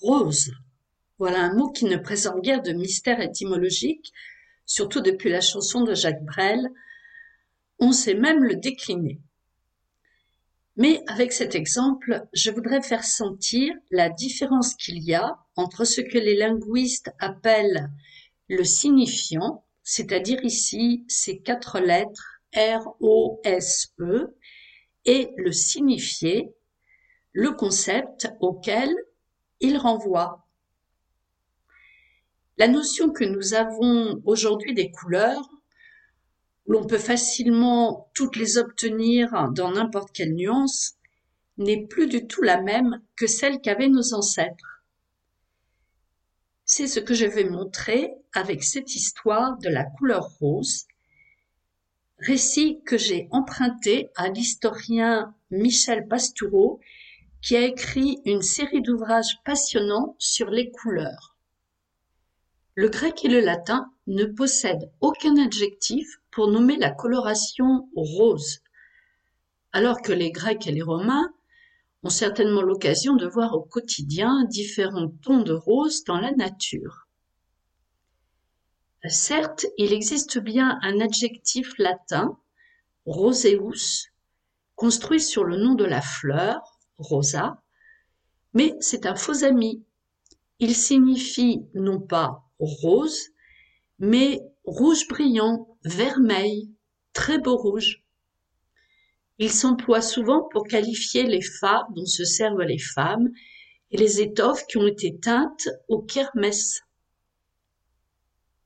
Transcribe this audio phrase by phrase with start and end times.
[0.00, 0.50] Rose.
[1.18, 4.12] Voilà un mot qui ne présente guère de mystère étymologique,
[4.66, 6.68] surtout depuis la chanson de Jacques Brel.
[7.78, 9.20] On sait même le décliner.
[10.76, 16.00] Mais avec cet exemple, je voudrais faire sentir la différence qu'il y a entre ce
[16.00, 17.90] que les linguistes appellent
[18.48, 24.34] le signifiant, c'est-à-dire ici ces quatre lettres R, O, S, E,
[25.04, 26.52] et le signifié,
[27.32, 28.90] le concept auquel
[29.60, 30.46] il renvoie.
[32.58, 35.48] La notion que nous avons aujourd'hui des couleurs
[36.66, 40.94] l'on peut facilement toutes les obtenir dans n'importe quelle nuance,
[41.56, 44.73] n'est plus du tout la même que celle qu'avaient nos ancêtres.
[46.76, 50.88] C'est ce que je vais montrer avec cette histoire de la couleur rose,
[52.18, 56.80] récit que j'ai emprunté à l'historien Michel Pastoureau,
[57.40, 61.36] qui a écrit une série d'ouvrages passionnants sur les couleurs.
[62.74, 68.62] Le grec et le latin ne possèdent aucun adjectif pour nommer la coloration rose,
[69.72, 71.32] alors que les Grecs et les Romains
[72.04, 77.08] ont certainement l'occasion de voir au quotidien différents tons de rose dans la nature.
[79.08, 82.38] Certes, il existe bien un adjectif latin,
[83.06, 84.10] roseus,
[84.76, 86.60] construit sur le nom de la fleur,
[86.98, 87.62] rosa,
[88.52, 89.82] mais c'est un faux ami.
[90.58, 93.30] Il signifie non pas rose,
[93.98, 96.70] mais rouge brillant, vermeil,
[97.12, 98.03] très beau rouge.
[99.38, 103.30] Il s'emploie souvent pour qualifier les farbes dont se servent les femmes
[103.90, 106.82] et les étoffes qui ont été teintes au kermès.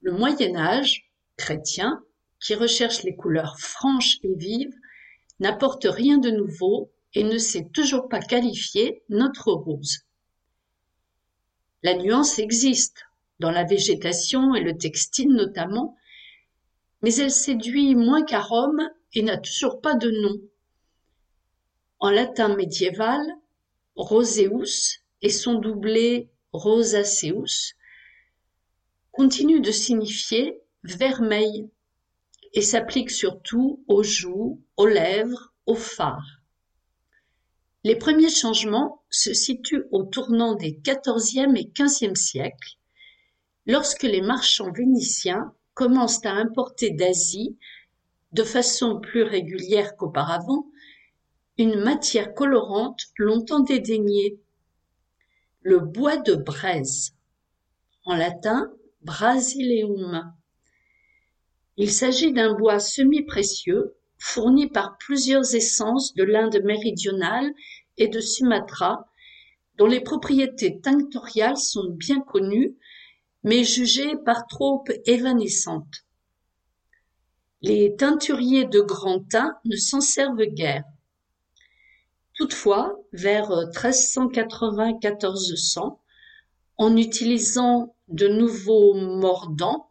[0.00, 2.04] Le Moyen Âge, chrétien,
[2.40, 4.74] qui recherche les couleurs franches et vives,
[5.38, 10.00] n'apporte rien de nouveau et ne sait toujours pas qualifier notre rose.
[11.82, 13.04] La nuance existe,
[13.38, 15.96] dans la végétation et le textile notamment,
[17.02, 18.82] mais elle séduit moins qu'à Rome
[19.12, 20.40] et n'a toujours pas de nom.
[22.06, 23.20] En latin médiéval,
[23.96, 27.74] roseus et son doublé rosaceus
[29.10, 31.68] continue de signifier vermeil
[32.52, 36.42] et s'applique surtout aux joues, aux lèvres, aux phares.
[37.82, 42.76] Les premiers changements se situent au tournant des XIVe et XVe siècles
[43.66, 47.58] lorsque les marchands vénitiens commencent à importer d'Asie,
[48.30, 50.68] de façon plus régulière qu'auparavant,
[51.58, 54.38] une matière colorante longtemps dédaignée,
[55.62, 57.14] le bois de braise,
[58.04, 58.70] en latin
[59.02, 60.32] brasileum.
[61.76, 67.52] Il s'agit d'un bois semi-précieux fourni par plusieurs essences de l'Inde méridionale
[67.98, 69.06] et de Sumatra,
[69.76, 72.76] dont les propriétés tinctoriales sont bien connues
[73.46, 76.04] mais jugées par trop évanescentes.
[77.62, 80.82] Les teinturiers de grand teint ne s'en servent guère.
[82.36, 85.98] Toutefois, vers 1380-1400,
[86.78, 89.90] en utilisant de nouveaux mordants,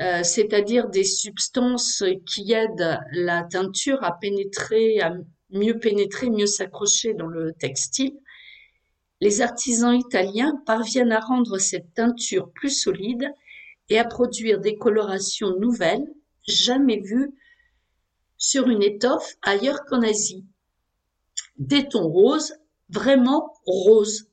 [0.00, 5.14] euh, c'est-à-dire des substances qui aident la teinture à pénétrer, à
[5.50, 8.18] mieux pénétrer, mieux s'accrocher dans le textile,
[9.20, 13.32] les artisans italiens parviennent à rendre cette teinture plus solide
[13.88, 16.06] et à produire des colorations nouvelles,
[16.48, 17.32] jamais vues
[18.36, 20.44] sur une étoffe ailleurs qu'en Asie.
[21.58, 22.54] Des tons roses,
[22.88, 24.28] vraiment roses.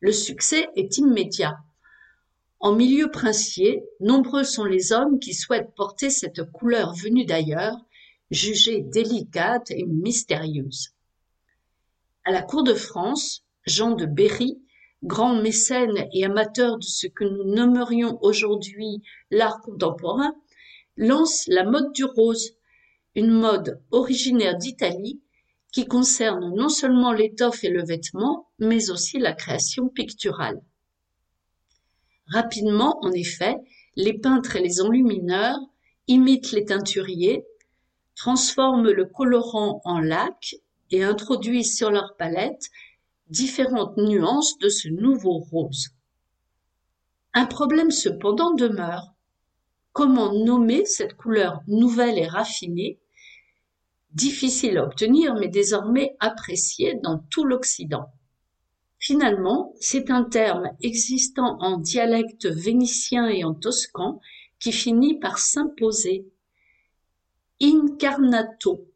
[0.00, 1.58] Le succès est immédiat.
[2.60, 7.76] En milieu princier, nombreux sont les hommes qui souhaitent porter cette couleur venue d'ailleurs,
[8.30, 10.90] jugée délicate et mystérieuse.
[12.24, 14.60] À la cour de France, Jean de Berry,
[15.04, 20.34] grand mécène et amateur de ce que nous nommerions aujourd'hui l'art contemporain,
[20.96, 22.56] lance la mode du rose,
[23.14, 25.20] une mode originaire d'Italie
[25.72, 30.60] qui concerne non seulement l'étoffe et le vêtement, mais aussi la création picturale.
[32.28, 33.56] Rapidement, en effet,
[33.96, 35.58] les peintres et les enlumineurs
[36.06, 37.44] imitent les teinturiers,
[38.16, 40.56] transforment le colorant en lac
[40.90, 42.70] et introduisent sur leur palette
[43.28, 45.90] différentes nuances de ce nouveau rose.
[47.34, 49.14] Un problème cependant demeure.
[49.92, 52.98] Comment nommer cette couleur nouvelle et raffinée,
[54.18, 58.10] difficile à obtenir mais désormais appréciée dans tout l'Occident
[58.98, 64.20] Finalement, c'est un terme existant en dialecte vénitien et en toscan
[64.58, 66.26] qui finit par s'imposer.
[67.62, 68.88] Incarnato.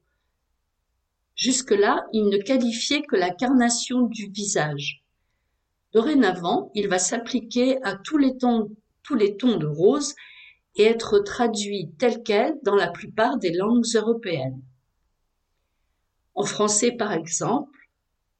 [1.37, 5.05] Jusque-là, il ne qualifiait que la carnation du visage.
[5.93, 10.15] Dorénavant, il va s'appliquer à tous les tons, tous les tons de rose
[10.75, 14.63] et être traduit tel quel dans la plupart des langues européennes.
[16.34, 17.79] En français, par exemple,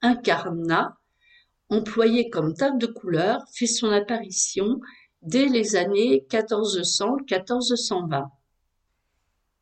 [0.01, 0.97] incarnat,
[1.69, 4.81] employé comme teinte de couleur, fait son apparition
[5.23, 8.29] dès les années 1400-1420.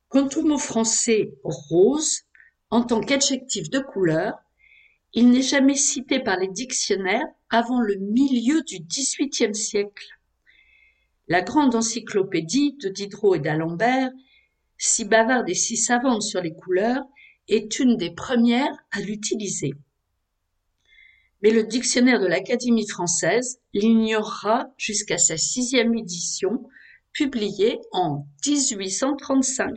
[0.08, 2.22] Quant au mot français rose,
[2.70, 4.34] en tant qu'adjectif de couleur,
[5.12, 10.06] il n'est jamais cité par les dictionnaires avant le milieu du XVIIIe siècle.
[11.28, 14.10] La grande encyclopédie de Diderot et d'Alembert,
[14.78, 17.04] si bavarde et si savante sur les couleurs,
[17.48, 19.72] est une des premières à l'utiliser.
[21.42, 26.68] Mais le dictionnaire de l'Académie française l'ignorera jusqu'à sa sixième édition,
[27.12, 29.74] publiée en 1835.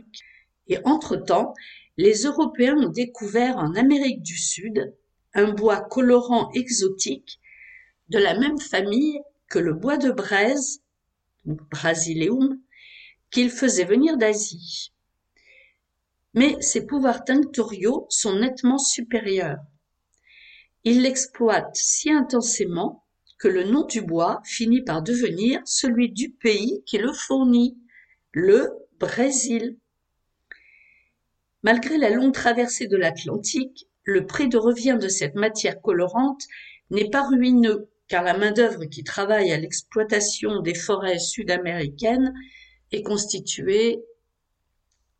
[0.68, 1.54] Et entre-temps,
[1.96, 4.94] les Européens ont découvert en Amérique du Sud
[5.34, 7.40] un bois colorant exotique
[8.08, 9.18] de la même famille
[9.48, 10.80] que le bois de braise,
[11.44, 12.60] Brasileum,
[13.30, 14.93] qu'ils faisaient venir d'Asie.
[16.34, 19.58] Mais ses pouvoirs tinctoriaux sont nettement supérieurs.
[20.82, 23.04] Ils l'exploitent si intensément
[23.38, 27.78] que le nom du bois finit par devenir celui du pays qui le fournit,
[28.32, 29.78] le Brésil.
[31.62, 36.42] Malgré la longue traversée de l'Atlantique, le prix de revient de cette matière colorante
[36.90, 42.34] n'est pas ruineux, car la main-d'œuvre qui travaille à l'exploitation des forêts sud-américaines
[42.92, 44.04] est constituée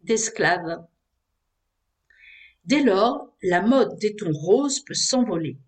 [0.03, 0.85] d'esclaves.
[2.67, 5.59] Dès lors, la mode des tons roses peut s'envoler.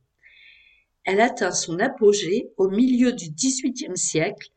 [1.05, 4.49] Elle atteint son apogée au milieu du XVIIIe siècle,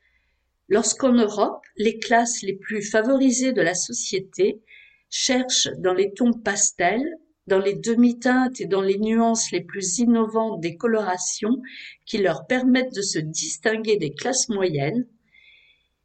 [0.69, 4.61] lorsqu'en Europe, les classes les plus favorisées de la société
[5.09, 10.61] cherchent dans les tons pastels, dans les demi-teintes et dans les nuances les plus innovantes
[10.61, 11.61] des colorations
[12.05, 15.07] qui leur permettent de se distinguer des classes moyennes,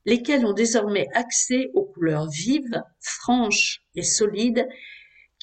[0.05, 4.67] lesquelles ont désormais accès aux couleurs vives, franches et solides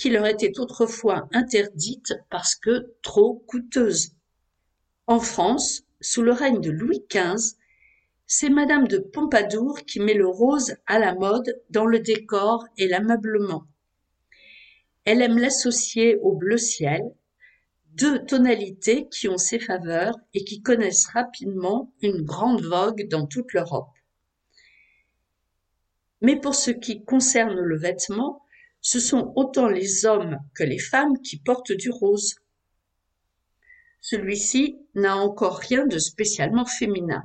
[0.02, 4.14] qui leur étaient autrefois interdites parce que trop coûteuses.
[5.06, 7.56] En France, sous le règne de Louis XV,
[8.26, 12.88] c'est Madame de Pompadour qui met le rose à la mode dans le décor et
[12.88, 13.68] l'ameublement.
[15.06, 17.04] Elle aime l'associer au bleu ciel,
[17.92, 23.54] deux tonalités qui ont ses faveurs et qui connaissent rapidement une grande vogue dans toute
[23.54, 23.94] l'Europe.
[26.22, 28.42] Mais pour ce qui concerne le vêtement,
[28.82, 32.36] ce sont autant les hommes que les femmes qui portent du rose.
[34.02, 37.24] Celui-ci n'a encore rien de spécialement féminin.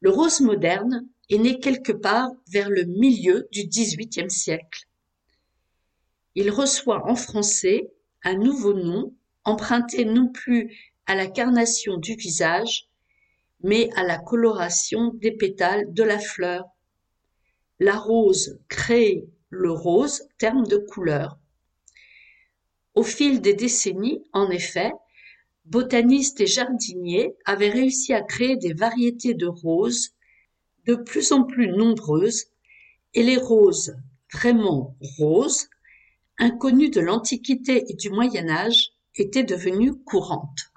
[0.00, 4.86] Le rose moderne est né quelque part vers le milieu du XVIIIe siècle.
[6.34, 7.90] Il reçoit en français
[8.22, 12.90] un nouveau nom emprunté non plus à la carnation du visage,
[13.62, 16.66] mais à la coloration des pétales de la fleur.
[17.78, 21.38] La rose crée le rose, terme de couleur.
[22.94, 24.92] Au fil des décennies, en effet,
[25.64, 30.14] botanistes et jardiniers avaient réussi à créer des variétés de roses
[30.86, 32.46] de plus en plus nombreuses
[33.14, 33.96] et les roses
[34.32, 35.68] vraiment roses,
[36.38, 40.72] inconnues de l'Antiquité et du Moyen Âge, étaient devenues courantes.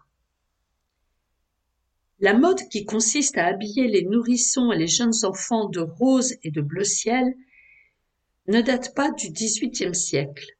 [2.20, 6.51] La mode qui consiste à habiller les nourrissons et les jeunes enfants de rose et
[6.51, 7.36] de bleu ciel
[8.50, 10.58] ne date pas du XVIIIe siècle.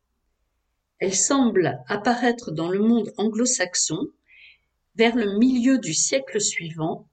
[1.00, 4.10] Elle semble apparaître dans le monde anglo-saxon
[4.93, 7.10] vers le milieu du siècle suivant,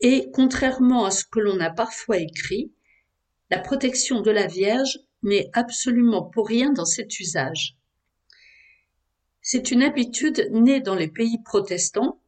[0.00, 2.72] et contrairement à ce que l'on a parfois écrit,
[3.50, 7.76] la protection de la Vierge n'est absolument pour rien dans cet usage.
[9.42, 12.22] C'est une habitude née dans les pays protestants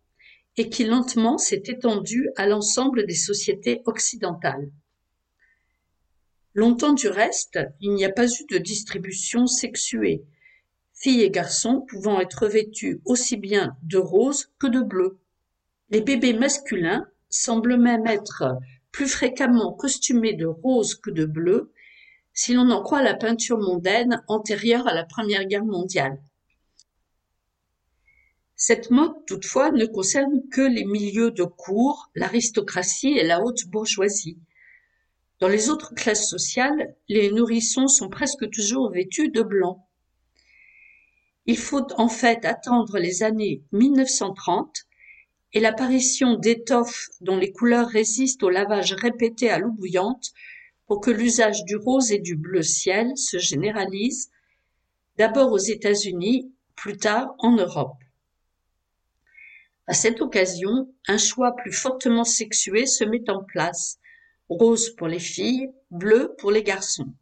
[0.58, 4.70] et qui lentement s'est étendue à l'ensemble des sociétés occidentales.
[6.54, 10.24] Longtemps du reste, il n'y a pas eu de distribution sexuée,
[10.92, 15.18] filles et garçons pouvant être vêtus aussi bien de rose que de bleu.
[15.90, 18.58] Les bébés masculins semblent même être
[18.92, 21.72] plus fréquemment costumés de rose que de bleu,
[22.32, 26.22] si l'on en croit la peinture mondaine antérieure à la Première Guerre mondiale.
[28.54, 34.38] Cette mode, toutefois, ne concerne que les milieux de cour, l'aristocratie et la haute bourgeoisie.
[35.40, 39.88] Dans les autres classes sociales, les nourrissons sont presque toujours vêtus de blanc.
[41.46, 44.86] Il faut en fait attendre les années 1930
[45.52, 50.32] et l'apparition d'étoffes dont les couleurs résistent au lavage répété à l'eau bouillante
[50.86, 54.30] pour que l'usage du rose et du bleu ciel se généralise,
[55.16, 57.96] d'abord aux États-Unis, plus tard en Europe.
[59.86, 63.98] À cette occasion, un choix plus fortement sexué se met en place,
[64.56, 67.12] rose pour les filles, bleu pour les garçons.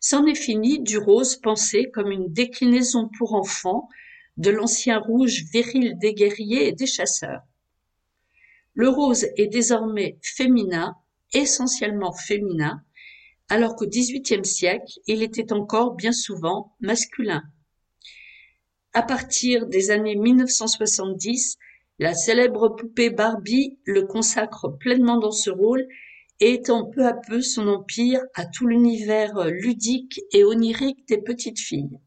[0.00, 3.88] C'en est fini du rose pensé comme une déclinaison pour enfants
[4.36, 7.42] de l'ancien rouge viril des guerriers et des chasseurs.
[8.74, 10.96] Le rose est désormais féminin,
[11.32, 12.82] essentiellement féminin,
[13.48, 17.42] alors qu'au XVIIIe siècle, il était encore bien souvent masculin.
[18.92, 21.58] À partir des années 1970,
[21.98, 25.86] la célèbre poupée Barbie le consacre pleinement dans ce rôle
[26.40, 31.58] et étend peu à peu son empire à tout l'univers ludique et onirique des petites
[31.58, 31.98] filles.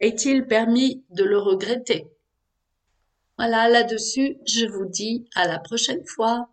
[0.00, 2.06] Est-il permis de le regretter?
[3.36, 6.48] Voilà, là-dessus, je vous dis à la prochaine fois.